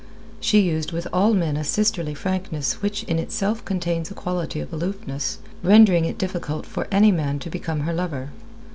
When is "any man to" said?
6.91-7.51